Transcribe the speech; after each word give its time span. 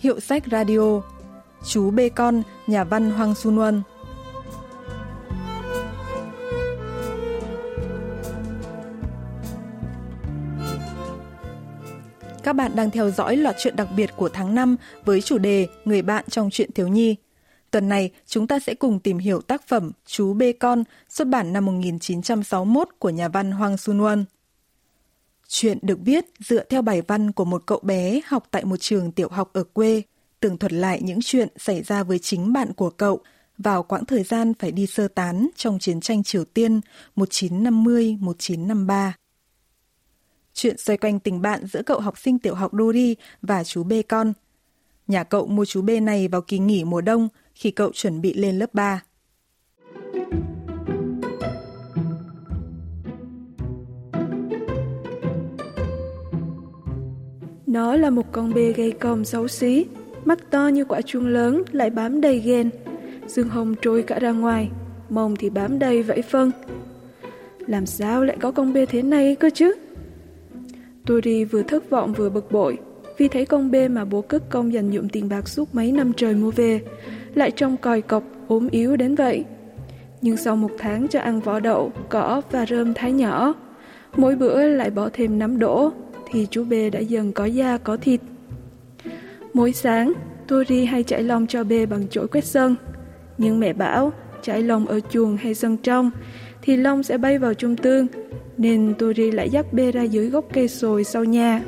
Hiệu 0.00 0.20
sách 0.20 0.42
radio 0.50 1.02
Chú 1.66 1.90
Bê 1.90 2.08
Con, 2.08 2.42
nhà 2.66 2.84
văn 2.84 3.10
Hoàng 3.10 3.34
Xuân 3.34 3.56
Huân 3.56 3.82
Các 12.42 12.52
bạn 12.52 12.76
đang 12.76 12.90
theo 12.90 13.10
dõi 13.10 13.36
loạt 13.36 13.56
truyện 13.58 13.76
đặc 13.76 13.88
biệt 13.96 14.10
của 14.16 14.28
tháng 14.28 14.54
5 14.54 14.76
với 15.04 15.20
chủ 15.20 15.38
đề 15.38 15.68
Người 15.84 16.02
bạn 16.02 16.24
trong 16.28 16.50
truyện 16.50 16.72
thiếu 16.72 16.88
nhi. 16.88 17.16
Tuần 17.70 17.88
này, 17.88 18.10
chúng 18.26 18.46
ta 18.46 18.58
sẽ 18.58 18.74
cùng 18.74 19.00
tìm 19.00 19.18
hiểu 19.18 19.40
tác 19.40 19.68
phẩm 19.68 19.92
Chú 20.06 20.34
Bê 20.34 20.52
Con 20.52 20.84
xuất 21.08 21.28
bản 21.28 21.52
năm 21.52 21.66
1961 21.66 22.88
của 22.98 23.10
nhà 23.10 23.28
văn 23.28 23.52
Hoàng 23.52 23.76
Xuân 23.76 23.98
Huân. 23.98 24.24
Chuyện 25.52 25.78
được 25.82 25.98
viết 26.04 26.24
dựa 26.38 26.64
theo 26.64 26.82
bài 26.82 27.02
văn 27.08 27.32
của 27.32 27.44
một 27.44 27.62
cậu 27.66 27.80
bé 27.82 28.20
học 28.26 28.48
tại 28.50 28.64
một 28.64 28.76
trường 28.76 29.12
tiểu 29.12 29.28
học 29.28 29.50
ở 29.52 29.64
quê, 29.64 30.02
tường 30.40 30.58
thuật 30.58 30.72
lại 30.72 31.02
những 31.02 31.18
chuyện 31.22 31.48
xảy 31.56 31.82
ra 31.82 32.02
với 32.02 32.18
chính 32.18 32.52
bạn 32.52 32.72
của 32.72 32.90
cậu 32.90 33.20
vào 33.58 33.82
quãng 33.82 34.04
thời 34.04 34.22
gian 34.22 34.52
phải 34.58 34.72
đi 34.72 34.86
sơ 34.86 35.08
tán 35.08 35.48
trong 35.56 35.78
chiến 35.78 36.00
tranh 36.00 36.22
Triều 36.22 36.44
Tiên 36.44 36.80
1950-1953. 37.16 39.10
Chuyện 40.54 40.78
xoay 40.78 40.96
quanh 40.96 41.20
tình 41.20 41.42
bạn 41.42 41.66
giữa 41.66 41.82
cậu 41.82 42.00
học 42.00 42.18
sinh 42.18 42.38
tiểu 42.38 42.54
học 42.54 42.72
Dory 42.78 43.16
và 43.42 43.64
chú 43.64 43.84
bê 43.84 44.02
con. 44.02 44.32
Nhà 45.06 45.24
cậu 45.24 45.46
mua 45.46 45.64
chú 45.64 45.82
bê 45.82 46.00
này 46.00 46.28
vào 46.28 46.40
kỳ 46.40 46.58
nghỉ 46.58 46.84
mùa 46.84 47.00
đông 47.00 47.28
khi 47.54 47.70
cậu 47.70 47.92
chuẩn 47.92 48.20
bị 48.20 48.34
lên 48.34 48.58
lớp 48.58 48.74
3. 48.74 49.02
Nó 57.70 57.96
là 57.96 58.10
một 58.10 58.32
con 58.32 58.54
bê 58.54 58.72
gây 58.72 58.92
còm 58.92 59.24
xấu 59.24 59.48
xí, 59.48 59.86
mắt 60.24 60.50
to 60.50 60.68
như 60.68 60.84
quả 60.84 61.00
chuông 61.00 61.26
lớn 61.26 61.62
lại 61.72 61.90
bám 61.90 62.20
đầy 62.20 62.38
ghen. 62.38 62.70
Dương 63.26 63.48
hồng 63.48 63.74
trôi 63.82 64.02
cả 64.02 64.18
ra 64.18 64.30
ngoài, 64.30 64.70
mông 65.10 65.36
thì 65.36 65.50
bám 65.50 65.78
đầy 65.78 66.02
vẫy 66.02 66.22
phân. 66.22 66.50
Làm 67.66 67.86
sao 67.86 68.24
lại 68.24 68.36
có 68.40 68.50
con 68.50 68.72
bê 68.72 68.86
thế 68.86 69.02
này 69.02 69.34
cơ 69.34 69.50
chứ? 69.54 69.74
Tôi 71.06 71.22
đi 71.22 71.44
vừa 71.44 71.62
thất 71.62 71.90
vọng 71.90 72.12
vừa 72.12 72.30
bực 72.30 72.52
bội, 72.52 72.78
vì 73.18 73.28
thấy 73.28 73.46
con 73.46 73.70
bê 73.70 73.88
mà 73.88 74.04
bố 74.04 74.20
cất 74.20 74.50
công 74.50 74.72
dành 74.72 74.92
dụm 74.92 75.08
tiền 75.08 75.28
bạc 75.28 75.48
suốt 75.48 75.74
mấy 75.74 75.92
năm 75.92 76.12
trời 76.16 76.34
mua 76.34 76.50
về, 76.50 76.80
lại 77.34 77.50
trông 77.50 77.76
còi 77.76 78.00
cọc, 78.00 78.22
ốm 78.48 78.68
yếu 78.70 78.96
đến 78.96 79.14
vậy. 79.14 79.44
Nhưng 80.22 80.36
sau 80.36 80.56
một 80.56 80.70
tháng 80.78 81.08
cho 81.08 81.20
ăn 81.20 81.40
vỏ 81.40 81.60
đậu, 81.60 81.92
cỏ 82.08 82.42
và 82.50 82.66
rơm 82.66 82.94
thái 82.94 83.12
nhỏ, 83.12 83.54
mỗi 84.16 84.36
bữa 84.36 84.66
lại 84.66 84.90
bỏ 84.90 85.08
thêm 85.12 85.38
nắm 85.38 85.58
đỗ, 85.58 85.92
thì 86.32 86.46
chú 86.50 86.64
bê 86.64 86.90
đã 86.90 87.00
dần 87.00 87.32
có 87.32 87.44
da 87.44 87.78
có 87.78 87.96
thịt. 87.96 88.20
Mỗi 89.54 89.72
sáng, 89.72 90.12
tôi 90.48 90.64
hay 90.90 91.02
chạy 91.02 91.22
lông 91.22 91.46
cho 91.46 91.64
bê 91.64 91.86
bằng 91.86 92.08
chổi 92.08 92.28
quét 92.28 92.44
sân. 92.44 92.76
Nhưng 93.38 93.60
mẹ 93.60 93.72
bảo, 93.72 94.12
chạy 94.42 94.62
lông 94.62 94.86
ở 94.86 95.00
chuồng 95.00 95.36
hay 95.36 95.54
sân 95.54 95.76
trong, 95.76 96.10
thì 96.62 96.76
lông 96.76 97.02
sẽ 97.02 97.18
bay 97.18 97.38
vào 97.38 97.54
trung 97.54 97.76
tương, 97.76 98.06
nên 98.56 98.94
tôi 98.98 99.14
lại 99.14 99.50
dắt 99.50 99.72
bê 99.72 99.92
ra 99.92 100.02
dưới 100.02 100.30
gốc 100.30 100.44
cây 100.52 100.68
sồi 100.68 101.04
sau 101.04 101.24
nhà. 101.24 101.62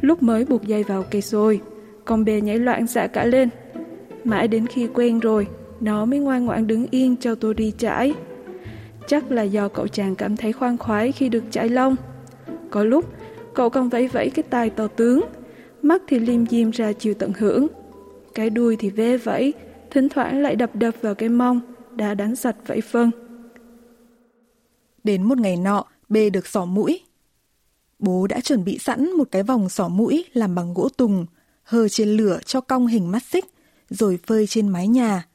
Lúc 0.00 0.22
mới 0.22 0.44
buộc 0.44 0.62
dây 0.62 0.82
vào 0.82 1.02
cây 1.10 1.22
sồi, 1.22 1.60
con 2.04 2.24
bê 2.24 2.40
nhảy 2.40 2.58
loạn 2.58 2.86
xạ 2.86 3.06
cả 3.06 3.24
lên. 3.24 3.48
Mãi 4.24 4.48
đến 4.48 4.66
khi 4.66 4.88
quen 4.94 5.20
rồi, 5.20 5.46
nó 5.80 6.04
mới 6.04 6.18
ngoan 6.18 6.44
ngoãn 6.44 6.66
đứng 6.66 6.86
yên 6.90 7.16
cho 7.16 7.34
tôi 7.34 7.54
đi 7.54 7.72
chải. 7.78 8.14
Chắc 9.06 9.30
là 9.30 9.42
do 9.42 9.68
cậu 9.68 9.88
chàng 9.88 10.14
cảm 10.14 10.36
thấy 10.36 10.52
khoan 10.52 10.78
khoái 10.78 11.12
khi 11.12 11.28
được 11.28 11.44
chải 11.50 11.68
lông. 11.68 11.96
Có 12.70 12.84
lúc, 12.84 13.04
cậu 13.54 13.70
còn 13.70 13.88
vẫy 13.88 14.08
vẫy 14.08 14.30
cái 14.30 14.42
tai 14.42 14.70
to 14.70 14.86
tướng, 14.86 15.20
mắt 15.82 16.02
thì 16.06 16.18
liêm 16.18 16.46
diêm 16.46 16.70
ra 16.70 16.92
chiều 16.92 17.14
tận 17.14 17.32
hưởng. 17.38 17.66
Cái 18.34 18.50
đuôi 18.50 18.76
thì 18.76 18.90
ve 18.90 19.16
vẫy, 19.16 19.52
thỉnh 19.90 20.08
thoảng 20.08 20.42
lại 20.42 20.56
đập 20.56 20.70
đập 20.74 20.94
vào 21.02 21.14
cái 21.14 21.28
mông, 21.28 21.60
đã 21.96 22.14
đánh 22.14 22.36
sạch 22.36 22.56
vẫy 22.66 22.80
phân. 22.80 23.10
Đến 25.04 25.22
một 25.22 25.38
ngày 25.38 25.56
nọ, 25.56 25.84
B 26.08 26.16
được 26.32 26.46
sỏ 26.46 26.64
mũi. 26.64 27.00
Bố 27.98 28.26
đã 28.26 28.40
chuẩn 28.40 28.64
bị 28.64 28.78
sẵn 28.78 29.10
một 29.10 29.28
cái 29.30 29.42
vòng 29.42 29.68
sỏ 29.68 29.88
mũi 29.88 30.24
làm 30.32 30.54
bằng 30.54 30.74
gỗ 30.74 30.88
tùng, 30.88 31.26
hờ 31.62 31.88
trên 31.88 32.08
lửa 32.08 32.38
cho 32.44 32.60
cong 32.60 32.86
hình 32.86 33.10
mắt 33.10 33.22
xích, 33.22 33.44
rồi 33.90 34.18
phơi 34.26 34.46
trên 34.46 34.68
mái 34.68 34.88
nhà. 34.88 35.26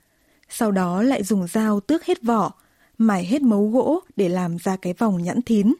Sau 0.49 0.71
đó 0.71 1.01
lại 1.01 1.23
dùng 1.23 1.47
dao 1.47 1.79
tước 1.79 2.05
hết 2.05 2.23
vỏ, 2.23 2.53
mài 2.97 3.25
hết 3.25 3.41
mấu 3.41 3.69
gỗ 3.69 3.99
để 4.15 4.29
làm 4.29 4.57
ra 4.57 4.75
cái 4.75 4.93
vòng 4.93 5.23
nhẵn 5.23 5.41
thín. 5.41 5.73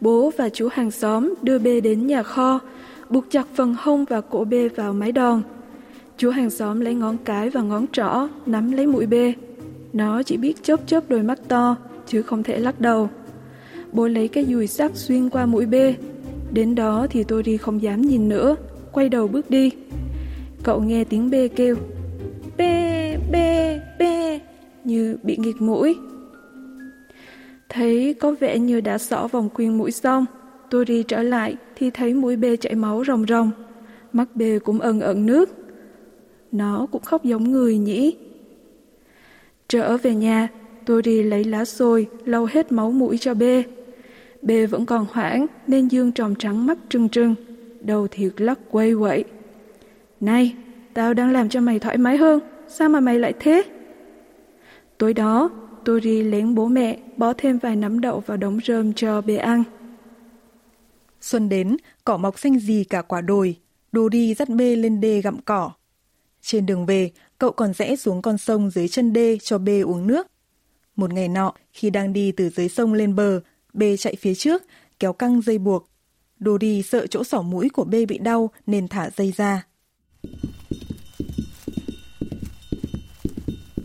Bố 0.00 0.32
và 0.36 0.48
chú 0.48 0.68
hàng 0.72 0.90
xóm 0.90 1.34
đưa 1.42 1.58
bê 1.58 1.80
đến 1.80 2.06
nhà 2.06 2.22
kho, 2.22 2.60
buộc 3.10 3.24
chặt 3.30 3.46
phần 3.54 3.74
hông 3.78 4.04
và 4.04 4.20
cổ 4.20 4.44
bê 4.44 4.68
vào 4.68 4.92
mái 4.92 5.12
đòn. 5.12 5.42
Chú 6.16 6.30
hàng 6.30 6.50
xóm 6.50 6.80
lấy 6.80 6.94
ngón 6.94 7.16
cái 7.24 7.50
và 7.50 7.62
ngón 7.62 7.86
trỏ 7.92 8.28
nắm 8.46 8.72
lấy 8.72 8.86
mũi 8.86 9.06
bê. 9.06 9.34
Nó 9.92 10.22
chỉ 10.22 10.36
biết 10.36 10.62
chớp 10.62 10.80
chớp 10.86 11.04
đôi 11.08 11.22
mắt 11.22 11.38
to, 11.48 11.76
chứ 12.06 12.22
không 12.22 12.42
thể 12.42 12.58
lắc 12.58 12.80
đầu. 12.80 13.08
Bố 13.92 14.08
lấy 14.08 14.28
cái 14.28 14.44
dùi 14.44 14.66
sắc 14.66 14.96
xuyên 14.96 15.30
qua 15.30 15.46
mũi 15.46 15.66
bê. 15.66 15.94
Đến 16.52 16.74
đó 16.74 17.06
thì 17.10 17.24
tôi 17.24 17.42
đi 17.42 17.56
không 17.56 17.82
dám 17.82 18.02
nhìn 18.02 18.28
nữa, 18.28 18.56
quay 18.92 19.08
đầu 19.08 19.28
bước 19.28 19.50
đi. 19.50 19.70
Cậu 20.62 20.80
nghe 20.80 21.04
tiếng 21.04 21.30
bê 21.30 21.48
kêu, 21.48 21.76
bê, 22.56 23.16
bê, 23.32 23.80
bê, 23.98 24.40
như 24.84 25.16
bị 25.22 25.36
nghịch 25.36 25.62
mũi. 25.62 25.96
Thấy 27.68 28.14
có 28.20 28.34
vẻ 28.40 28.58
như 28.58 28.80
đã 28.80 28.98
xỏ 28.98 29.26
vòng 29.26 29.48
quyên 29.48 29.78
mũi 29.78 29.90
xong, 29.90 30.26
tôi 30.70 30.84
đi 30.84 31.02
trở 31.02 31.22
lại 31.22 31.56
thì 31.76 31.90
thấy 31.90 32.14
mũi 32.14 32.36
bê 32.36 32.56
chảy 32.56 32.74
máu 32.74 33.04
ròng 33.04 33.24
ròng. 33.28 33.50
Mắt 34.12 34.28
bê 34.34 34.58
cũng 34.58 34.80
ẩn 34.80 35.00
ẩn 35.00 35.26
nước. 35.26 35.50
Nó 36.52 36.86
cũng 36.92 37.02
khóc 37.02 37.24
giống 37.24 37.52
người 37.52 37.78
nhỉ. 37.78 38.16
Trở 39.68 39.96
về 39.96 40.14
nhà, 40.14 40.48
tôi 40.86 41.02
đi 41.02 41.22
lấy 41.22 41.44
lá 41.44 41.64
xôi 41.64 42.06
lau 42.24 42.46
hết 42.50 42.72
máu 42.72 42.90
mũi 42.90 43.18
cho 43.18 43.34
bê. 43.34 43.64
Bê 44.42 44.66
vẫn 44.66 44.86
còn 44.86 45.06
hoảng 45.12 45.46
nên 45.66 45.88
dương 45.88 46.12
tròng 46.12 46.34
trắng 46.34 46.66
mắt 46.66 46.78
trừng 46.88 47.08
trừng, 47.08 47.34
đầu 47.80 48.08
thiệt 48.10 48.40
lắc 48.40 48.58
quay 48.70 48.94
quậy. 49.00 49.24
Này, 50.20 50.54
tao 50.94 51.14
đang 51.14 51.32
làm 51.32 51.48
cho 51.48 51.60
mày 51.60 51.78
thoải 51.78 51.96
mái 51.96 52.16
hơn, 52.16 52.40
sao 52.68 52.88
mà 52.88 53.00
mày 53.00 53.18
lại 53.18 53.32
thế? 53.40 53.62
Tối 54.98 55.14
đó, 55.14 55.50
tôi 55.88 56.00
đi 56.00 56.22
lén 56.22 56.54
bố 56.54 56.66
mẹ 56.66 56.98
bó 57.16 57.32
thêm 57.32 57.58
vài 57.58 57.76
nắm 57.76 58.00
đậu 58.00 58.20
vào 58.20 58.36
đống 58.36 58.58
rơm 58.64 58.92
cho 58.92 59.20
bê 59.20 59.36
ăn. 59.36 59.64
Xuân 61.20 61.48
đến, 61.48 61.76
cỏ 62.04 62.16
mọc 62.16 62.38
xanh 62.38 62.58
gì 62.58 62.84
cả 62.84 63.02
quả 63.02 63.20
đồi, 63.20 63.56
đồ 63.92 64.08
đi 64.08 64.34
dắt 64.34 64.48
bê 64.48 64.76
lên 64.76 65.00
đê 65.00 65.20
gặm 65.20 65.38
cỏ. 65.42 65.70
Trên 66.42 66.66
đường 66.66 66.86
về, 66.86 67.10
cậu 67.38 67.52
còn 67.52 67.72
rẽ 67.74 67.96
xuống 67.96 68.22
con 68.22 68.38
sông 68.38 68.70
dưới 68.70 68.88
chân 68.88 69.12
đê 69.12 69.38
cho 69.42 69.58
bê 69.58 69.80
uống 69.80 70.06
nước. 70.06 70.26
Một 70.96 71.12
ngày 71.12 71.28
nọ, 71.28 71.52
khi 71.72 71.90
đang 71.90 72.12
đi 72.12 72.32
từ 72.32 72.48
dưới 72.48 72.68
sông 72.68 72.92
lên 72.92 73.16
bờ, 73.16 73.40
bê 73.72 73.96
chạy 73.96 74.16
phía 74.20 74.34
trước, 74.34 74.62
kéo 74.98 75.12
căng 75.12 75.42
dây 75.42 75.58
buộc. 75.58 75.88
Đồ 76.38 76.58
đi 76.58 76.82
sợ 76.82 77.06
chỗ 77.06 77.24
sỏ 77.24 77.42
mũi 77.42 77.68
của 77.68 77.84
bê 77.84 78.06
bị 78.06 78.18
đau 78.18 78.50
nên 78.66 78.88
thả 78.88 79.10
dây 79.16 79.32
ra. 79.36 79.66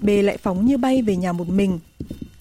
Bê 0.02 0.22
lại 0.22 0.38
phóng 0.38 0.66
như 0.66 0.78
bay 0.78 1.02
về 1.02 1.16
nhà 1.16 1.34
một 1.34 1.50
mình. 1.50 1.80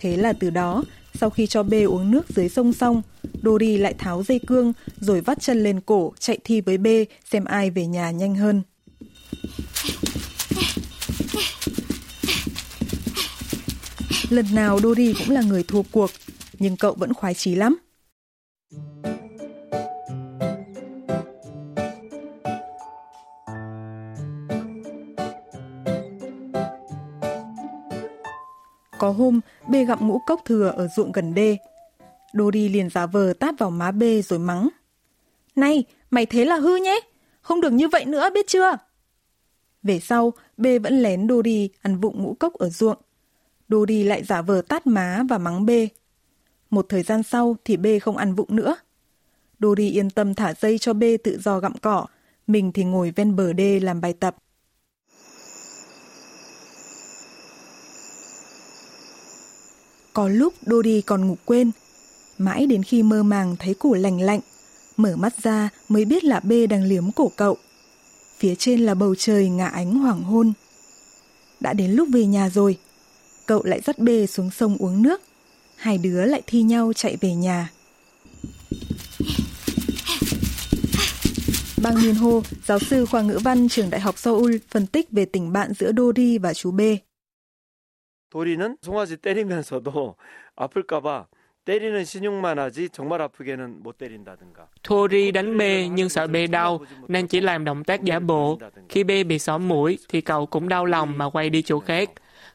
Thế 0.03 0.17
là 0.17 0.33
từ 0.33 0.51
đó, 0.51 0.85
sau 1.15 1.31
khi 1.31 1.47
cho 1.47 1.63
bê 1.63 1.83
uống 1.83 2.11
nước 2.11 2.29
dưới 2.29 2.49
sông 2.49 2.73
xong, 2.73 3.03
Dory 3.43 3.77
lại 3.77 3.95
tháo 3.99 4.23
dây 4.23 4.41
cương 4.47 4.73
rồi 5.01 5.21
vắt 5.21 5.41
chân 5.41 5.63
lên 5.63 5.81
cổ 5.81 6.13
chạy 6.19 6.39
thi 6.45 6.61
với 6.61 6.79
bê 6.79 7.07
xem 7.31 7.45
ai 7.45 7.71
về 7.71 7.87
nhà 7.87 8.11
nhanh 8.11 8.35
hơn. 8.35 8.63
Lần 14.31 14.47
nào 14.55 14.81
Dory 14.81 15.15
cũng 15.19 15.31
là 15.31 15.43
người 15.43 15.63
thua 15.63 15.83
cuộc, 15.83 16.11
nhưng 16.59 16.77
cậu 16.77 16.95
vẫn 16.95 17.15
khoái 17.15 17.35
chí 17.35 17.55
lắm. 17.55 17.77
Có 29.03 29.11
hôm, 29.11 29.41
bê 29.69 29.85
gặm 29.85 30.09
ngũ 30.09 30.19
cốc 30.27 30.41
thừa 30.45 30.69
ở 30.77 30.89
ruộng 30.97 31.13
gần 31.13 31.35
đê. 31.35 31.57
Dory 32.33 32.69
liền 32.69 32.91
giả 32.91 33.07
vờ 33.07 33.33
tát 33.41 33.59
vào 33.59 33.71
má 33.71 33.91
bê 33.91 34.23
rồi 34.23 34.39
mắng. 34.39 34.69
Này, 35.57 35.85
mày 36.11 36.27
thế 36.27 36.45
là 36.45 36.57
hư 36.57 36.77
nhé, 36.77 37.01
không 37.41 37.61
được 37.61 37.73
như 37.73 37.89
vậy 37.89 38.05
nữa 38.05 38.31
biết 38.35 38.47
chưa? 38.49 38.77
Về 39.83 40.01
sau, 40.01 40.33
bê 40.57 40.79
vẫn 40.79 41.03
lén 41.03 41.29
Dory 41.29 41.69
ăn 41.83 42.01
vụng 42.01 42.23
ngũ 42.23 42.35
cốc 42.35 42.55
ở 42.55 42.69
ruộng. 42.69 42.97
Dory 43.69 44.03
lại 44.03 44.25
giả 44.25 44.43
vờ 44.43 44.63
tát 44.69 44.87
má 44.87 45.23
và 45.29 45.39
mắng 45.39 45.67
bê. 45.67 45.89
Một 46.71 46.87
thời 46.89 47.03
gian 47.03 47.23
sau 47.23 47.57
thì 47.65 47.77
bê 47.77 47.99
không 47.99 48.17
ăn 48.17 48.35
vụng 48.35 48.57
nữa. 48.57 48.77
Dory 49.61 49.91
yên 49.91 50.11
tâm 50.11 50.35
thả 50.35 50.55
dây 50.55 50.79
cho 50.79 50.93
bê 50.93 51.17
tự 51.17 51.39
do 51.39 51.59
gặm 51.61 51.73
cỏ, 51.83 52.07
mình 52.47 52.73
thì 52.73 52.85
ngồi 52.85 53.13
ven 53.17 53.37
bờ 53.37 53.53
đê 53.53 53.81
làm 53.81 54.01
bài 54.01 54.13
tập. 54.13 54.37
Có 60.13 60.29
lúc 60.29 60.55
Dory 60.67 61.01
còn 61.01 61.29
ngủ 61.29 61.37
quên, 61.45 61.71
mãi 62.39 62.67
đến 62.67 62.83
khi 62.83 63.03
mơ 63.03 63.23
màng 63.23 63.57
thấy 63.59 63.75
cổ 63.75 63.95
lành 63.95 64.21
lạnh. 64.21 64.41
Mở 64.97 65.17
mắt 65.17 65.43
ra 65.43 65.69
mới 65.89 66.05
biết 66.05 66.25
là 66.25 66.41
B 66.41 66.53
đang 66.71 66.83
liếm 66.85 67.13
cổ 67.13 67.33
cậu. 67.37 67.57
Phía 68.39 68.55
trên 68.55 68.81
là 68.81 68.95
bầu 68.95 69.15
trời 69.15 69.49
ngả 69.49 69.67
ánh 69.67 69.95
hoàng 69.95 70.23
hôn. 70.23 70.53
Đã 71.61 71.73
đến 71.73 71.91
lúc 71.91 72.09
về 72.13 72.27
nhà 72.27 72.51
rồi. 72.51 72.79
Cậu 73.47 73.65
lại 73.65 73.81
dắt 73.87 73.99
B 73.99 74.09
xuống 74.29 74.51
sông 74.51 74.77
uống 74.79 75.03
nước. 75.03 75.21
Hai 75.77 75.99
đứa 75.99 76.25
lại 76.25 76.43
thi 76.47 76.63
nhau 76.63 76.93
chạy 76.97 77.17
về 77.21 77.35
nhà. 77.35 77.71
Bang 81.83 82.03
Min 82.03 82.15
Ho, 82.15 82.31
giáo 82.67 82.79
sư 82.79 83.07
khoa 83.07 83.23
ngữ 83.23 83.39
văn 83.45 83.69
trường 83.69 83.91
Đại 83.91 84.01
học 84.01 84.19
Seoul 84.19 84.57
phân 84.71 84.87
tích 84.87 85.11
về 85.11 85.25
tình 85.25 85.53
bạn 85.53 85.73
giữa 85.79 85.93
Dori 85.97 86.39
và 86.39 86.55
chú 86.55 86.71
B. 86.71 86.81
도리는 88.32 88.78
송아지 88.82 89.18
때리면서도 89.18 90.16
아플까봐 90.56 91.28
때리는 91.66 92.06
신용만 92.06 92.60
하지 92.60 92.88
정말 92.90 93.22
아프게는 93.22 93.84
못 93.84 93.98
때린다든가. 93.98 94.68
Tori 94.84 95.32
đánh 95.32 95.58
B 95.58 95.62
nhưng 95.92 96.10
sợ 96.10 96.28
B 96.28 96.36
đau 96.52 96.80
nên 97.08 97.28
chỉ 97.28 97.42
làm 97.42 97.66
động 97.66 97.84
tác 97.84 98.04
giả 98.04 98.20
bộ. 98.20 98.60
Khi 98.90 99.04
B 99.04 99.12
bị 99.28 99.40
xỏ 99.40 99.58
mũi 99.58 100.00
thì 100.10 100.22
cậu 100.22 100.46
cũng 100.46 100.70
đau 100.70 100.86
lòng 100.86 101.18
mà 101.18 101.30
quay 101.30 101.50
đi 101.50 101.62
chỗ 101.62 101.80
khác. 101.80 102.10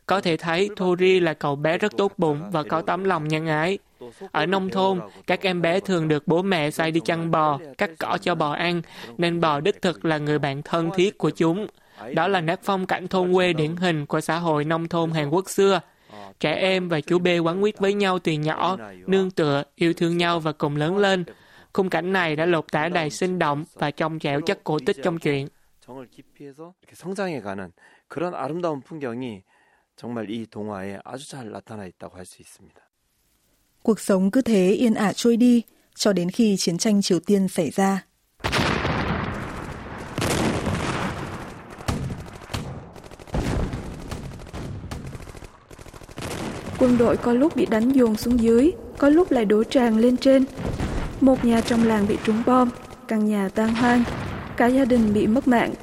Có 0.06 0.20
thể 0.20 0.36
thấy 0.36 0.70
Tori 0.76 1.20
là 1.20 1.34
cậu 1.34 1.56
bé 1.56 1.78
rất 1.78 1.96
tốt 1.96 2.12
bụng 2.16 2.50
và 2.50 2.62
có 2.62 2.82
tấm 2.82 3.04
lòng 3.04 3.28
nhân 3.28 3.46
ái. 3.46 3.78
Ở 4.30 4.46
nông 4.46 4.70
thôn, 4.70 5.00
các 5.26 5.42
em 5.42 5.62
bé 5.62 5.80
thường 5.80 6.08
được 6.08 6.28
bố 6.28 6.42
mẹ 6.42 6.70
sai 6.70 6.90
đi 6.90 7.00
chăn 7.04 7.30
bò, 7.30 7.58
cắt 7.78 7.90
cỏ 7.98 8.18
cho 8.20 8.34
bò 8.34 8.52
ăn, 8.52 8.82
nên 9.18 9.40
bò 9.40 9.60
đích 9.60 9.82
thực 9.82 10.04
là 10.04 10.18
người 10.18 10.38
bạn 10.38 10.62
thân 10.62 10.90
thiết 10.96 11.18
của 11.18 11.30
chúng. 11.30 11.66
Đó 12.14 12.28
là 12.28 12.40
nét 12.40 12.60
phong 12.62 12.86
cảnh 12.86 13.08
thôn 13.08 13.32
quê 13.32 13.52
điển 13.52 13.76
hình 13.76 14.06
của 14.06 14.20
xã 14.20 14.38
hội 14.38 14.64
nông 14.64 14.88
thôn 14.88 15.10
Hàn 15.10 15.30
Quốc 15.30 15.50
xưa. 15.50 15.80
Trẻ 16.40 16.52
em 16.54 16.88
và 16.88 17.00
chú 17.00 17.18
B 17.18 17.28
quán 17.44 17.62
quyết 17.62 17.78
với 17.78 17.94
nhau 17.94 18.18
từ 18.18 18.32
nhỏ, 18.32 18.76
nương 19.06 19.30
tựa, 19.30 19.62
yêu 19.74 19.92
thương 19.92 20.18
nhau 20.18 20.40
và 20.40 20.52
cùng 20.52 20.76
lớn 20.76 20.98
lên. 20.98 21.24
Khung 21.72 21.90
cảnh 21.90 22.12
này 22.12 22.36
đã 22.36 22.46
lột 22.46 22.72
tả 22.72 22.88
đầy 22.88 23.10
sinh 23.10 23.38
động 23.38 23.64
và 23.74 23.90
trong 23.90 24.18
trẻo 24.18 24.40
chất 24.40 24.64
cổ 24.64 24.78
tích 24.86 24.96
trong 25.02 25.18
chuyện. 25.18 25.48
정을 25.86 26.06
기피해서 26.06 26.74
이렇게 26.80 26.94
성장해 26.94 27.40
가는 27.40 27.72
그런 28.08 28.34
아름다운 28.34 28.80
풍경이 28.80 29.42
정말 29.96 30.30
이 30.30 30.46
동화에 30.46 30.98
아주 31.04 31.28
잘 31.28 31.50
나타나 31.50 31.86
있다고 31.86 32.16
할 32.16 32.24
수 32.24 32.40
있습니다. 32.42 32.78
Cuộc 33.82 34.00
sống 34.00 34.30
cứ 34.30 34.42
thế 34.42 34.70
yên 34.70 34.94
ả 34.94 35.12
trôi 35.12 35.36
đi 35.36 35.62
cho 35.94 36.12
đến 36.12 36.30
khi 36.30 36.56
chiến 36.56 36.78
tranh 36.78 37.02
Triều 37.02 37.20
Tiên 37.20 37.48
xảy 37.48 37.70
ra. 37.70 38.06
Quân 46.79 46.97
đội 46.97 47.17
có 47.17 47.33
lúc 47.33 47.55
bị 47.55 47.65
đánh 47.65 47.91
dồn 47.91 48.15
xuống 48.15 48.39
dưới, 48.39 48.71
có 48.97 49.09
lúc 49.09 49.31
lại 49.31 49.45
đổ 49.45 49.63
tràn 49.63 49.97
lên 49.97 50.17
trên. 50.17 50.45
Một 51.21 51.45
nhà 51.45 51.61
trong 51.61 51.87
làng 51.87 52.07
bị 52.07 52.17
trúng 52.23 52.43
bom, 52.45 52.69
căn 53.07 53.25
nhà 53.25 53.49
tan 53.55 53.75
hoang, 53.75 54.03
cả 54.57 54.67
gia 54.67 54.85
đình 54.85 55.13
bị 55.13 55.27
mất 55.27 55.47
mạng. 55.47 55.73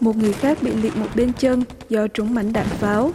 Một 0.00 0.16
người 0.16 0.32
khác 0.32 0.58
bị 0.62 0.72
liệt 0.72 0.96
một 0.96 1.06
bên 1.14 1.32
chân 1.32 1.62
do 1.88 2.08
trúng 2.08 2.34
mảnh 2.34 2.52
đạn 2.52 2.66
pháo. 2.66 3.12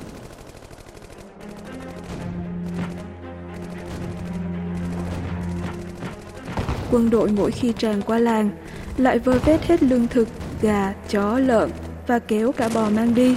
Quân 6.91 7.09
đội 7.09 7.29
mỗi 7.29 7.51
khi 7.51 7.73
tràn 7.77 8.01
qua 8.01 8.17
làng 8.17 8.49
lại 8.97 9.19
vơ 9.19 9.39
vét 9.45 9.63
hết 9.63 9.83
lương 9.83 10.07
thực, 10.07 10.27
gà, 10.61 10.93
chó, 11.09 11.39
lợn 11.39 11.69
và 12.07 12.19
kéo 12.19 12.51
cả 12.51 12.69
bò 12.73 12.89
mang 12.89 13.15
đi. 13.15 13.35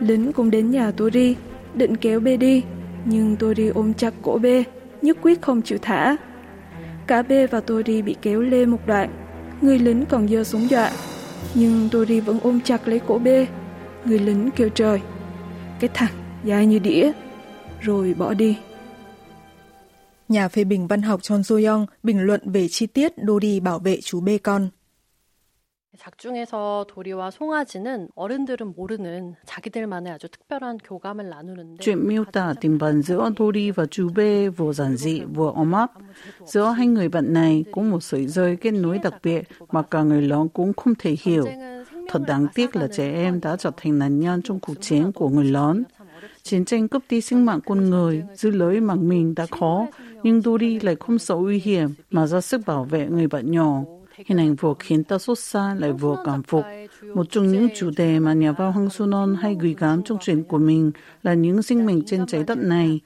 Lính 0.00 0.32
cũng 0.32 0.50
đến 0.50 0.70
nhà 0.70 0.90
Tori, 0.90 1.36
định 1.74 1.96
kéo 1.96 2.20
bê 2.20 2.36
đi, 2.36 2.62
nhưng 3.08 3.36
Tori 3.36 3.68
ôm 3.68 3.94
chặt 3.94 4.14
cổ 4.22 4.38
bê, 4.38 4.64
nhất 5.02 5.16
quyết 5.22 5.42
không 5.42 5.62
chịu 5.62 5.78
thả. 5.82 6.16
Cả 7.06 7.22
bê 7.22 7.46
và 7.46 7.60
Tori 7.60 8.02
bị 8.02 8.16
kéo 8.22 8.40
lê 8.40 8.66
một 8.66 8.86
đoạn, 8.86 9.10
người 9.60 9.78
lính 9.78 10.04
còn 10.06 10.28
giơ 10.28 10.44
súng 10.44 10.70
dọa, 10.70 10.90
nhưng 11.54 11.88
Tori 11.92 12.20
vẫn 12.20 12.38
ôm 12.42 12.60
chặt 12.60 12.88
lấy 12.88 13.00
cổ 13.06 13.18
bê. 13.18 13.46
Người 14.04 14.18
lính 14.18 14.50
kêu 14.56 14.68
trời, 14.68 15.00
cái 15.80 15.90
thằng 15.94 16.12
dài 16.44 16.66
như 16.66 16.78
đĩa, 16.78 17.12
rồi 17.80 18.14
bỏ 18.14 18.34
đi. 18.34 18.56
Nhà 20.28 20.48
phê 20.48 20.64
bình 20.64 20.86
văn 20.86 21.02
học 21.02 21.22
Chon 21.22 21.42
Soyoung 21.42 21.86
bình 22.02 22.20
luận 22.20 22.40
về 22.44 22.68
chi 22.68 22.86
tiết 22.86 23.12
Dori 23.26 23.60
bảo 23.60 23.78
vệ 23.78 24.00
chú 24.00 24.20
bê 24.20 24.38
con. 24.38 24.68
작중에서 25.97 26.85
도리와 26.87 27.31
송아지는 27.31 28.09
어른들은 28.15 28.73
모르는 28.75 29.35
자기들만의 29.45 30.13
아주 30.13 30.29
특별한 30.29 30.77
교감을 30.77 31.29
나누는데 31.29 31.83
Chuyện 31.83 32.07
miêu 32.07 32.23
tả 32.23 32.53
tình 32.61 32.77
bạn 32.77 33.01
giữa 33.01 33.29
Dory 33.37 33.71
và 33.71 33.85
chú 33.85 34.09
B 34.09 34.19
vừa 34.57 34.73
giản 34.73 34.95
dị 34.95 35.21
vừa 35.21 35.51
ấm 35.55 35.71
áp. 35.71 35.91
Giữa 36.45 36.65
hai 36.65 36.87
người 36.87 37.09
bạn 37.09 37.33
này 37.33 37.63
có 37.71 37.81
một 37.81 37.99
sợi 37.99 38.27
dây 38.27 38.55
kết 38.55 38.71
nối 38.71 38.99
đặc 38.99 39.13
biệt 39.23 39.41
mà 39.71 39.81
cả 39.81 40.03
người 40.03 40.21
lớn 40.21 40.49
cũng 40.49 40.73
không 40.73 40.93
thể 40.95 41.15
hiểu. 41.21 41.45
Thật 42.07 42.21
đáng 42.27 42.47
tiếc 42.53 42.75
là 42.75 42.87
trẻ 42.87 43.11
em 43.13 43.41
đã 43.41 43.55
trở 43.55 43.71
thành 43.77 43.99
nạn 43.99 44.19
nhân 44.19 44.41
trong 44.41 44.59
cuộc 44.59 44.81
chiến 44.81 45.11
của 45.11 45.29
người 45.29 45.45
lớn. 45.45 45.83
Chiến 46.43 46.65
tranh 46.65 46.87
cướp 46.87 47.03
đi 47.09 47.21
sinh 47.21 47.45
mạng 47.45 47.59
con 47.65 47.89
người, 47.89 48.23
giữ 48.33 48.49
lưới 48.49 48.79
mạng 48.79 49.09
mình 49.09 49.35
đã 49.35 49.45
khó, 49.59 49.87
nhưng 50.23 50.41
Dory 50.41 50.79
lại 50.79 50.95
không 50.99 51.19
sợ 51.19 51.35
uy 51.35 51.59
hiểm 51.59 51.89
mà 52.11 52.27
ra 52.27 52.41
sức 52.41 52.61
bảo 52.65 52.83
vệ 52.83 53.07
người 53.07 53.27
bạn 53.27 53.51
nhỏ. 53.51 53.83
Hình 54.24 54.38
ảnh 54.38 54.54
vừa 54.54 54.74
khiến 54.78 55.04
ta 55.04 55.18
sốt 55.18 55.38
xa 55.38 55.74
lại 55.78 55.92
vừa 55.92 56.22
cảm 56.24 56.42
phục. 56.42 56.64
Một 57.14 57.26
trong 57.30 57.46
những 57.46 57.68
chủ 57.76 57.90
đề 57.96 58.18
mà 58.18 58.32
nhà 58.32 58.52
văn 58.52 58.72
Hoàng 58.72 58.90
Xuân 58.90 59.36
hay 59.40 59.56
gửi 59.60 59.76
gắm 59.78 60.02
trong 60.02 60.18
chuyện 60.20 60.44
của 60.44 60.58
mình 60.58 60.90
là 61.22 61.34
những 61.34 61.62
sinh 61.62 61.86
mệnh 61.86 62.04
trên 62.04 62.26
trái 62.26 62.44
đất 62.46 62.58
này. 62.58 63.00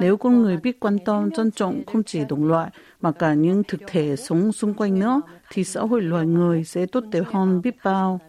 Nếu 0.00 0.16
con 0.16 0.42
người 0.42 0.56
biết 0.56 0.80
quan 0.80 0.98
tâm, 0.98 1.30
trân 1.30 1.50
trọng 1.50 1.82
không 1.86 2.02
chỉ 2.02 2.20
đồng 2.28 2.44
loại 2.44 2.70
mà 3.00 3.12
cả 3.12 3.34
những 3.34 3.62
thực 3.68 3.80
thể 3.86 4.16
sống 4.16 4.52
xung 4.52 4.74
quanh 4.74 4.98
nữa, 4.98 5.20
thì 5.50 5.64
xã 5.64 5.80
hội 5.80 6.02
loài 6.02 6.26
người 6.26 6.64
sẽ 6.64 6.86
tốt 6.86 7.04
đẹp 7.10 7.24
hơn 7.32 7.60
biết 7.62 7.76
bao. 7.84 8.20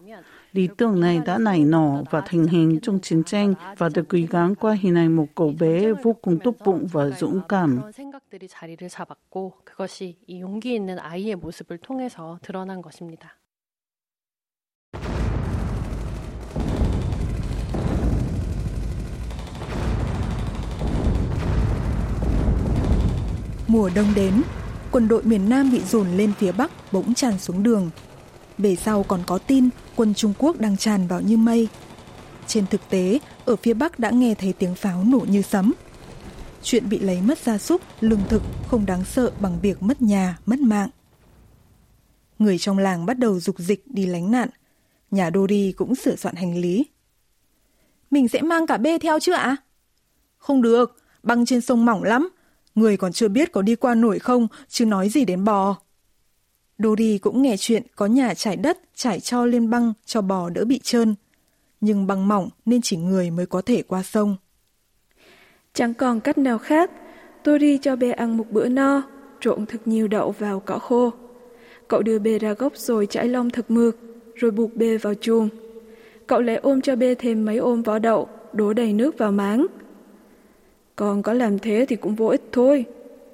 Lý 0.52 0.68
tưởng 0.76 1.00
này 1.00 1.20
đã 1.26 1.38
nảy 1.38 1.64
nở 1.64 2.02
và 2.10 2.22
thành 2.26 2.46
hình 2.46 2.78
trong 2.82 3.00
chiến 3.00 3.24
tranh 3.24 3.54
và 3.78 3.88
được 3.94 4.08
gửi 4.08 4.28
gắm 4.30 4.54
qua 4.54 4.76
hình 4.80 4.94
ảnh 4.94 5.16
một 5.16 5.26
cậu 5.34 5.54
bé 5.60 5.92
vô 5.92 6.12
cùng 6.12 6.38
tốt 6.44 6.54
bụng 6.64 6.86
và 6.92 7.10
dũng 7.10 7.40
cảm. 7.48 7.80
그런 9.77 9.87
생각들이 9.87 10.13
자리를 10.13 10.13
잡았고 10.13 10.17
그것이 10.17 10.17
이 10.27 10.41
용기 10.41 10.73
있는 10.73 10.99
아이의 10.99 11.35
모습을 11.35 11.77
통해서 11.77 12.39
드러난 12.41 12.81
것입니다. 12.81 13.39
Mùa 23.67 23.89
đông 23.95 24.13
đến, 24.15 24.43
quân 24.91 25.07
đội 25.07 25.23
miền 25.23 25.49
Nam 25.49 25.71
bị 25.71 25.79
dồn 25.79 26.17
lên 26.17 26.33
phía 26.37 26.51
Bắc 26.51 26.71
bỗng 26.91 27.13
tràn 27.13 27.39
xuống 27.39 27.63
đường. 27.63 27.89
Về 28.57 28.75
sau 28.75 29.03
còn 29.03 29.23
có 29.25 29.37
tin 29.37 29.69
quân 29.95 30.13
Trung 30.13 30.33
Quốc 30.37 30.59
đang 30.59 30.77
tràn 30.77 31.07
vào 31.07 31.21
như 31.21 31.37
mây. 31.37 31.67
Trên 32.47 32.65
thực 32.67 32.89
tế, 32.89 33.19
ở 33.45 33.55
phía 33.55 33.73
Bắc 33.73 33.99
đã 33.99 34.09
nghe 34.09 34.35
thấy 34.35 34.53
tiếng 34.53 34.75
pháo 34.75 35.03
nổ 35.03 35.19
như 35.19 35.41
sấm. 35.41 35.73
Chuyện 36.62 36.88
bị 36.88 36.98
lấy 36.98 37.22
mất 37.22 37.38
gia 37.38 37.58
súc, 37.58 37.82
lương 38.00 38.20
thực 38.28 38.42
không 38.66 38.86
đáng 38.86 39.04
sợ 39.04 39.32
bằng 39.40 39.58
việc 39.62 39.82
mất 39.82 40.02
nhà, 40.02 40.38
mất 40.46 40.58
mạng. 40.60 40.88
Người 42.38 42.58
trong 42.58 42.78
làng 42.78 43.06
bắt 43.06 43.18
đầu 43.18 43.40
dục 43.40 43.58
dịch 43.58 43.82
đi 43.86 44.06
lánh 44.06 44.30
nạn. 44.30 44.48
Nhà 45.10 45.30
Dori 45.34 45.72
cũng 45.72 45.94
sửa 45.94 46.16
soạn 46.16 46.34
hành 46.34 46.60
lý. 46.60 46.86
Mình 48.10 48.28
sẽ 48.28 48.42
mang 48.42 48.66
cả 48.66 48.76
bê 48.76 48.98
theo 48.98 49.20
chứ 49.20 49.32
ạ? 49.32 49.56
Không 50.36 50.62
được, 50.62 50.96
băng 51.22 51.46
trên 51.46 51.60
sông 51.60 51.84
mỏng 51.84 52.02
lắm. 52.02 52.28
Người 52.74 52.96
còn 52.96 53.12
chưa 53.12 53.28
biết 53.28 53.52
có 53.52 53.62
đi 53.62 53.74
qua 53.74 53.94
nổi 53.94 54.18
không, 54.18 54.48
chứ 54.68 54.86
nói 54.86 55.08
gì 55.08 55.24
đến 55.24 55.44
bò. 55.44 55.76
Dori 56.78 57.18
cũng 57.18 57.42
nghe 57.42 57.56
chuyện 57.58 57.82
có 57.96 58.06
nhà 58.06 58.34
trải 58.34 58.56
đất, 58.56 58.78
trải 58.94 59.20
cho 59.20 59.46
lên 59.46 59.70
băng 59.70 59.92
cho 60.04 60.22
bò 60.22 60.50
đỡ 60.50 60.64
bị 60.64 60.80
trơn. 60.82 61.14
Nhưng 61.80 62.06
băng 62.06 62.28
mỏng 62.28 62.48
nên 62.66 62.80
chỉ 62.82 62.96
người 62.96 63.30
mới 63.30 63.46
có 63.46 63.62
thể 63.62 63.82
qua 63.82 64.02
sông. 64.02 64.36
Chẳng 65.74 65.94
còn 65.94 66.20
cách 66.20 66.38
nào 66.38 66.58
khác, 66.58 66.90
tôi 67.42 67.58
đi 67.58 67.78
cho 67.78 67.96
bê 67.96 68.10
ăn 68.10 68.36
một 68.36 68.44
bữa 68.50 68.68
no, 68.68 69.02
trộn 69.40 69.66
thật 69.66 69.78
nhiều 69.84 70.08
đậu 70.08 70.30
vào 70.30 70.60
cỏ 70.60 70.78
khô. 70.78 71.10
Cậu 71.88 72.02
đưa 72.02 72.18
bê 72.18 72.38
ra 72.38 72.52
gốc 72.52 72.76
rồi 72.76 73.06
chải 73.06 73.28
lông 73.28 73.50
thật 73.50 73.64
mượt, 73.68 73.96
rồi 74.34 74.50
buộc 74.50 74.76
bê 74.76 74.96
vào 74.96 75.14
chuồng. 75.14 75.48
Cậu 76.26 76.40
lại 76.40 76.56
ôm 76.56 76.80
cho 76.80 76.96
bê 76.96 77.14
thêm 77.14 77.44
mấy 77.44 77.56
ôm 77.56 77.82
vỏ 77.82 77.98
đậu, 77.98 78.28
đổ 78.52 78.72
đầy 78.72 78.92
nước 78.92 79.18
vào 79.18 79.32
máng. 79.32 79.66
Còn 80.96 81.22
có 81.22 81.32
làm 81.32 81.58
thế 81.58 81.86
thì 81.88 81.96
cũng 81.96 82.14
vô 82.14 82.26
ích 82.26 82.42
thôi. 82.52 82.84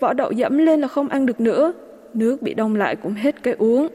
Vỏ 0.01 0.13
đậu 0.13 0.33
dẫm 0.33 0.59
lên 0.59 0.81
là 0.81 0.89
không 0.89 1.09
ăn 1.09 1.27
được 1.27 1.41
nữa. 1.41 1.73
Nước 2.15 2.43
bị 2.43 2.55
đông 2.55 2.77
lại 2.77 2.97
cũng 2.97 3.15
hết 3.15 3.43
cái 3.43 3.55
uống. 3.55 3.89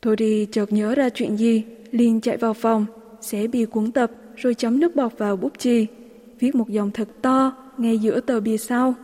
Tôi 0.00 0.16
đi 0.16 0.46
chợt 0.52 0.72
nhớ 0.72 0.94
ra 0.94 1.08
chuyện 1.08 1.36
gì, 1.36 1.64
liền 1.90 2.20
chạy 2.20 2.36
vào 2.36 2.54
phòng, 2.54 2.86
xé 3.20 3.46
bì 3.46 3.64
cuốn 3.64 3.92
tập 3.92 4.10
rồi 4.36 4.54
chấm 4.54 4.80
nước 4.80 4.96
bọt 4.96 5.18
vào 5.18 5.36
bút 5.36 5.58
chì, 5.58 5.86
viết 6.42 6.54
một 6.54 6.68
dòng 6.68 6.90
thật 6.90 7.08
to 7.22 7.56
ngay 7.78 7.98
giữa 7.98 8.20
tờ 8.20 8.40
bìa 8.40 8.56
sau. 8.56 8.94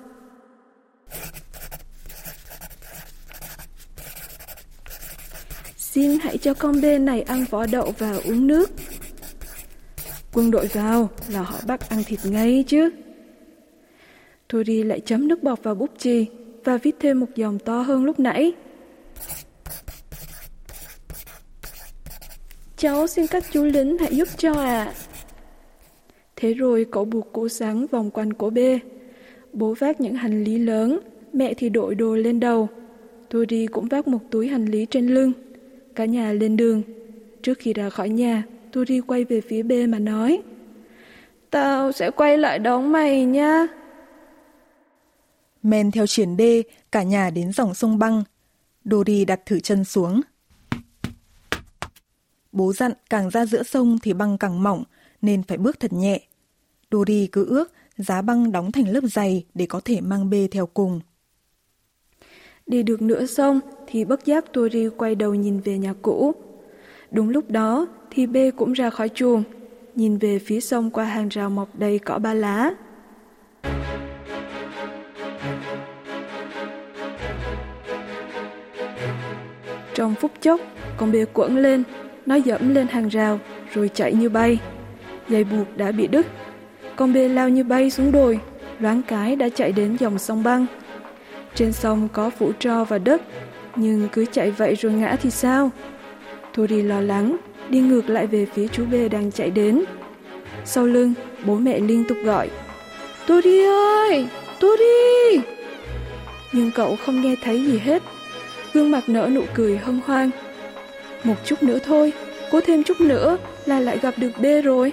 Xin 5.77 6.19
hãy 6.19 6.39
cho 6.39 6.55
con 6.55 6.81
bê 6.81 6.99
này 6.99 7.23
ăn 7.23 7.45
vỏ 7.51 7.67
đậu 7.67 7.93
và 7.99 8.13
uống 8.25 8.47
nước. 8.47 8.71
Quân 10.33 10.51
đội 10.51 10.67
vào 10.67 11.11
là 11.29 11.43
họ 11.43 11.61
bắt 11.67 11.89
ăn 11.89 12.05
thịt 12.05 12.21
ngay 12.25 12.65
chứ. 12.69 12.91
Tori 14.49 14.83
lại 14.83 15.01
chấm 15.01 15.29
nước 15.29 15.43
bọt 15.43 15.63
vào 15.63 15.75
bút 15.75 15.91
chì, 15.99 16.27
và 16.65 16.77
viết 16.77 16.97
thêm 17.01 17.21
một 17.21 17.27
dòng 17.35 17.59
to 17.59 17.83
hơn 17.83 18.05
lúc 18.05 18.21
nãy. 18.21 18.53
Cháu 22.77 23.07
xin 23.07 23.27
các 23.27 23.45
chú 23.53 23.65
lính 23.65 23.99
hãy 23.99 24.17
giúp 24.17 24.29
cho 24.39 24.53
ạ. 24.53 24.85
À. 24.85 25.08
Thế 26.41 26.55
rồi 26.55 26.87
cậu 26.91 27.05
buộc 27.05 27.33
cổ 27.33 27.49
sáng 27.49 27.87
vòng 27.87 28.11
quanh 28.11 28.33
cổ 28.33 28.51
bê. 28.51 28.79
Bố 29.53 29.75
vác 29.79 30.01
những 30.01 30.15
hành 30.15 30.45
lý 30.45 30.59
lớn, 30.59 31.01
mẹ 31.33 31.55
thì 31.55 31.69
đội 31.69 31.95
đồ 31.95 32.15
lên 32.15 32.41
đầu. 32.41 32.69
Tôi 33.29 33.47
đi 33.47 33.67
cũng 33.67 33.89
vác 33.89 34.09
một 34.09 34.19
túi 34.31 34.49
hành 34.49 34.67
lý 34.67 34.87
trên 34.91 35.07
lưng. 35.07 35.33
Cả 35.95 36.05
nhà 36.05 36.33
lên 36.33 36.57
đường. 36.57 36.83
Trước 37.43 37.59
khi 37.59 37.73
ra 37.73 37.91
khỏi 37.91 38.09
nhà, 38.09 38.43
tôi 38.73 38.85
đi 38.85 39.01
quay 39.01 39.25
về 39.25 39.41
phía 39.41 39.63
bê 39.63 39.87
mà 39.87 39.99
nói. 39.99 40.43
Tao 41.51 41.93
sẽ 41.93 42.11
quay 42.11 42.39
lại 42.39 42.59
đón 42.59 42.93
mày 42.93 43.25
nha. 43.25 43.67
Men 45.63 45.91
theo 45.91 46.07
triển 46.07 46.37
đê, 46.37 46.63
cả 46.93 47.03
nhà 47.03 47.31
đến 47.31 47.53
dòng 47.53 47.75
sông 47.75 47.99
băng. 47.99 48.25
Dory 48.85 49.25
đặt 49.25 49.47
thử 49.47 49.61
chân 49.61 49.85
xuống. 49.85 50.21
Bố 52.53 52.73
dặn 52.73 52.93
càng 53.11 53.31
ra 53.31 53.47
giữa 53.47 53.63
sông 53.63 53.99
thì 54.03 54.13
băng 54.13 54.39
càng 54.39 54.63
mỏng, 54.63 54.85
nên 55.23 55.43
phải 55.43 55.59
bước 55.59 55.81
thật 55.81 55.93
nhẹ. 55.93 56.21
Dori 56.91 57.27
cứ 57.33 57.47
ước 57.47 57.73
giá 57.97 58.23
băng 58.23 58.53
đóng 58.53 58.73
thành 58.73 58.89
lớp 58.89 59.05
dày 59.05 59.45
để 59.55 59.67
có 59.67 59.81
thể 59.85 60.01
mang 60.01 60.31
bê 60.31 60.49
theo 60.51 60.67
cùng. 60.67 61.01
Đi 62.67 62.83
được 62.83 63.03
nửa 63.03 63.27
sông 63.27 63.61
thì 63.87 64.05
bất 64.05 64.25
giác 64.25 64.53
Tori 64.53 64.89
quay 64.89 65.15
đầu 65.15 65.35
nhìn 65.35 65.61
về 65.61 65.79
nhà 65.79 65.95
cũ. 66.03 66.33
Đúng 67.11 67.29
lúc 67.29 67.51
đó 67.51 67.87
thì 68.11 68.27
bê 68.27 68.51
cũng 68.51 68.73
ra 68.73 68.91
khỏi 68.91 69.09
chuồng, 69.09 69.43
nhìn 69.95 70.19
về 70.19 70.39
phía 70.39 70.61
sông 70.61 70.91
qua 70.91 71.05
hàng 71.05 71.29
rào 71.29 71.51
mọc 71.51 71.79
đầy 71.79 71.99
cỏ 71.99 72.19
ba 72.19 72.35
lá. 72.35 72.71
Trong 79.95 80.15
phút 80.21 80.31
chốc, 80.41 80.61
con 80.97 81.13
bê 81.13 81.25
quẩn 81.25 81.57
lên, 81.57 81.83
nó 82.27 82.35
dẫm 82.35 82.75
lên 82.75 82.87
hàng 82.89 83.09
rào 83.09 83.41
rồi 83.73 83.91
chạy 83.95 84.15
như 84.15 84.29
bay. 84.29 84.59
Dây 85.29 85.45
buộc 85.45 85.77
đã 85.77 85.93
bị 85.93 86.07
đứt. 86.07 86.27
Con 86.97 87.13
bê 87.13 87.29
lao 87.29 87.49
như 87.49 87.65
bay 87.65 87.91
xuống 87.91 88.13
đồi, 88.13 88.41
loáng 88.79 89.03
cái 89.03 89.37
đã 89.37 89.49
chạy 89.49 89.73
đến 89.73 89.97
dòng 90.01 90.19
sông 90.19 90.43
băng. 90.43 90.67
Trên 91.55 91.73
sông 91.73 92.09
có 92.13 92.31
phủ 92.31 92.53
tro 92.59 92.85
và 92.85 92.99
đất, 92.99 93.23
nhưng 93.77 94.09
cứ 94.13 94.25
chạy 94.33 94.51
vậy 94.51 94.75
rồi 94.75 94.93
ngã 94.93 95.17
thì 95.23 95.31
sao? 95.31 95.71
Tori 96.57 96.83
lo 96.83 97.01
lắng, 97.01 97.37
đi 97.69 97.81
ngược 97.81 98.11
lại 98.11 98.27
về 98.27 98.47
phía 98.55 98.69
chú 98.69 98.85
bê 98.91 99.09
đang 99.09 99.33
chạy 99.33 99.51
đến. 99.51 99.85
Sau 100.65 100.87
lưng, 100.87 101.15
bố 101.45 101.55
mẹ 101.55 101.81
liên 101.81 102.05
tục 102.09 102.17
gọi. 102.25 102.51
Tori 103.27 103.65
ơi! 103.65 104.27
Tori. 104.61 105.41
Nhưng 106.53 106.71
cậu 106.71 106.97
không 107.07 107.23
nghe 107.23 107.35
thấy 107.43 107.65
gì 107.65 107.79
hết. 107.79 108.03
Gương 108.73 108.91
mặt 108.91 109.05
nở 109.07 109.31
nụ 109.35 109.43
cười 109.55 109.77
hân 109.77 110.01
hoan. 110.07 110.31
Một 111.25 111.35
chút 111.45 111.63
nữa 111.63 111.79
thôi, 111.85 112.13
cố 112.51 112.61
thêm 112.61 112.85
chút 112.85 113.01
nữa 113.01 113.39
là 113.67 113.81
lại 113.81 113.99
gặp 114.03 114.15
được 114.17 114.31
bê 114.41 114.63
rồi. 114.63 114.93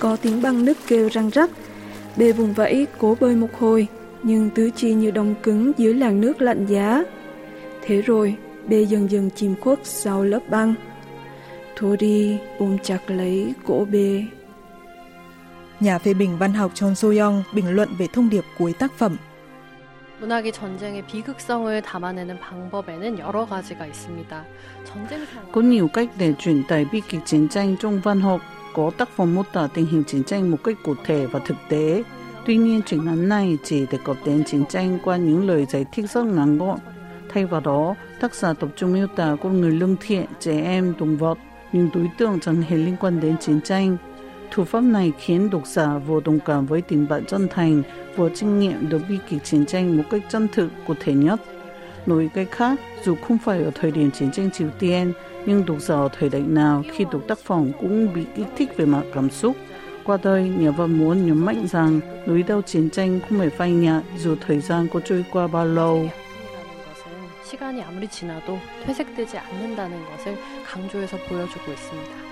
có 0.00 0.16
tiếng 0.22 0.42
băng 0.42 0.64
nứt 0.64 0.76
kêu 0.86 1.08
răng 1.08 1.30
rắc. 1.30 1.50
Bê 2.16 2.32
vùng 2.32 2.52
vẫy 2.52 2.86
cố 2.98 3.16
bơi 3.20 3.36
một 3.36 3.48
hồi, 3.58 3.86
nhưng 4.22 4.50
tứ 4.50 4.70
chi 4.76 4.94
như 4.94 5.10
đông 5.10 5.34
cứng 5.42 5.72
dưới 5.76 5.94
làn 5.94 6.20
nước 6.20 6.42
lạnh 6.42 6.66
giá. 6.66 7.04
Thế 7.82 8.02
rồi, 8.02 8.36
bê 8.68 8.82
dần 8.82 9.10
dần 9.10 9.30
chìm 9.30 9.54
khuất 9.60 9.78
sau 9.84 10.24
lớp 10.24 10.40
băng. 10.48 10.74
Thua 11.76 11.96
đi 11.96 12.38
ôm 12.58 12.78
chặt 12.82 13.10
lấy 13.10 13.54
cổ 13.66 13.86
bê. 13.92 14.24
Nhà 15.80 15.98
phê 15.98 16.14
bình 16.14 16.38
văn 16.38 16.52
học 16.52 16.70
Chon 16.74 16.94
Soyoung 16.94 17.42
bình 17.54 17.70
luận 17.70 17.88
về 17.98 18.06
thông 18.12 18.30
điệp 18.30 18.44
cuối 18.58 18.72
tác 18.72 18.92
phẩm 18.98 19.16
문학이 20.20 20.52
전쟁의 20.52 21.06
비극성을 21.06 21.80
담아내는 21.80 22.38
방법에는 22.40 23.18
여러 23.18 23.46
가지가 23.46 23.86
있습니다. 23.86 24.44
전쟁 24.84 25.26
Có 25.52 25.60
nhiều 25.60 25.88
cách 25.88 26.08
để 26.18 26.34
truyền 26.38 26.62
tải 26.68 26.84
bi 26.84 27.00
kịch 27.08 27.20
chiến 27.24 27.48
tranh 27.48 27.76
trong 27.80 28.00
văn 28.00 28.20
học 28.20 28.40
có 28.74 28.90
tác 28.96 29.08
phẩm 29.16 29.34
mô 29.34 29.42
tả 29.42 29.68
tình 29.74 29.86
hình 29.86 30.04
chiến 30.04 30.24
tranh 30.24 30.50
một 30.50 30.56
cách 30.64 30.76
cụ 30.84 30.94
thể 31.04 31.26
và 31.26 31.40
thực 31.44 31.56
tế. 31.68 32.02
Tuy 32.46 32.56
nhiên, 32.56 32.80
truyện 32.86 33.04
ngắn 33.04 33.28
này 33.28 33.58
chỉ 33.64 33.86
đề 33.86 33.98
cập 34.04 34.16
đến 34.24 34.44
chiến 34.44 34.64
tranh 34.68 34.98
qua 35.04 35.16
những 35.16 35.46
lời 35.48 35.66
giải 35.70 35.84
thích 35.92 36.10
rất 36.10 36.24
ngắn 36.24 36.58
gọn. 36.58 36.78
Thay 37.28 37.46
vào 37.46 37.60
đó, 37.60 37.94
tác 38.20 38.34
giả 38.34 38.52
tập 38.52 38.68
trung 38.76 38.92
miêu 38.92 39.06
tả 39.06 39.36
con 39.42 39.60
người 39.60 39.70
lương 39.70 39.96
thiện, 40.00 40.26
trẻ 40.40 40.60
em, 40.62 40.94
động 40.98 41.16
vật, 41.16 41.38
những 41.72 41.90
đối 41.94 42.10
tượng 42.18 42.40
chẳng 42.40 42.62
hề 42.62 42.76
liên 42.76 42.96
quan 43.00 43.20
đến 43.20 43.36
chiến 43.38 43.60
tranh. 43.60 43.96
Thủ 44.50 44.64
pháp 44.64 44.80
này 44.80 45.12
khiến 45.18 45.50
độc 45.50 45.66
giả 45.66 45.98
vừa 45.98 46.20
đồng 46.20 46.40
cảm 46.40 46.66
với 46.66 46.82
tình 46.82 47.08
bạn 47.08 47.24
chân 47.24 47.48
thành, 47.50 47.82
vừa 48.16 48.30
trinh 48.34 48.58
nghiệm 48.58 48.88
được 48.88 49.00
bi 49.08 49.18
kịch 49.28 49.44
chiến 49.44 49.66
tranh 49.66 49.96
một 49.96 50.02
cách 50.10 50.22
chân 50.30 50.48
thực, 50.52 50.68
cụ 50.86 50.94
thể 51.00 51.12
nhất. 51.12 51.40
Nói 52.05 52.29
cách 52.33 52.47
khác, 52.51 52.79
dù 53.03 53.15
không 53.15 53.37
phải 53.37 53.63
ở 53.63 53.71
thời 53.75 53.91
điểm 53.91 54.11
chiến 54.11 54.31
tranh 54.31 54.51
Triều 54.51 54.69
Tiên, 54.79 55.13
nhưng 55.45 55.65
độc 55.65 55.81
giả 55.81 55.95
ở 55.95 56.09
thời 56.19 56.29
đại 56.29 56.41
nào 56.41 56.83
khi 56.93 57.05
đọc 57.11 57.21
tác 57.27 57.37
phẩm 57.39 57.71
cũng 57.79 58.13
bị 58.13 58.25
kích 58.35 58.47
thích 58.57 58.69
về 58.77 58.85
mặt 58.85 59.03
cảm 59.13 59.29
xúc. 59.29 59.55
Qua 60.03 60.17
đây, 60.23 60.49
nhà 60.49 60.71
văn 60.71 60.97
muốn 60.97 61.25
nhấn 61.25 61.37
mạnh 61.37 61.67
rằng 61.67 61.99
nỗi 62.25 62.43
đau 62.43 62.61
chiến 62.61 62.89
tranh 62.89 63.19
không 63.29 63.39
phải 63.39 63.49
phai 63.49 63.71
nhạt 63.71 64.03
dù 64.17 64.35
thời 64.47 64.59
gian 64.59 64.87
có 64.93 64.99
trôi 64.99 65.25
qua 65.31 65.47
bao 65.47 65.65
lâu. 65.65 66.09
시간이 67.45 67.83
아무리 67.83 68.07
지나도 68.07 68.57
퇴색되지 68.85 69.37
않는다는 69.37 70.03
것을 70.09 70.35
강조해서 70.65 71.15
보여주고 71.29 71.71
있습니다. 71.71 72.28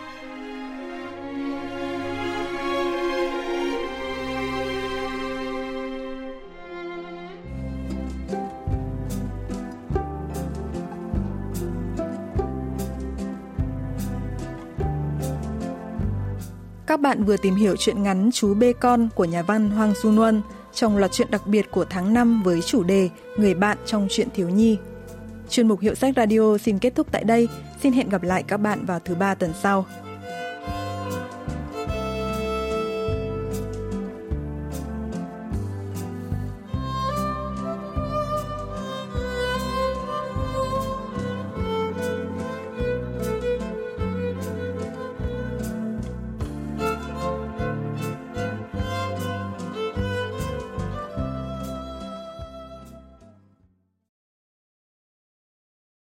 Các 16.89 17.01
bạn 17.01 17.25
vừa 17.25 17.37
tìm 17.37 17.55
hiểu 17.55 17.77
chuyện 17.77 18.03
ngắn 18.03 18.31
Chú 18.33 18.55
Bê 18.55 18.73
Con 18.73 19.09
của 19.15 19.25
nhà 19.25 19.43
văn 19.43 19.71
Hoàng 19.71 19.95
Du 19.95 20.11
Luân 20.11 20.43
trong 20.73 20.97
loạt 20.97 21.13
chuyện 21.13 21.31
đặc 21.31 21.47
biệt 21.47 21.71
của 21.71 21.85
tháng 21.91 22.15
5 22.15 22.43
với 22.43 22.63
chủ 22.63 22.83
đề 22.83 23.11
Người 23.37 23.55
bạn 23.55 23.79
trong 23.87 24.09
chuyện 24.11 24.29
thiếu 24.35 24.49
nhi. 24.49 24.79
Chuyên 25.49 25.69
mục 25.69 25.81
Hiệu 25.81 25.95
sách 25.95 26.15
Radio 26.17 26.59
xin 26.59 26.79
kết 26.79 26.95
thúc 26.95 27.07
tại 27.13 27.25
đây. 27.25 27.49
Xin 27.83 27.93
hẹn 27.93 28.09
gặp 28.09 28.23
lại 28.23 28.43
các 28.43 28.57
bạn 28.57 28.87
vào 28.87 29.01
thứ 29.05 29.15
ba 29.15 29.35
tuần 29.35 29.53
sau. 29.63 29.87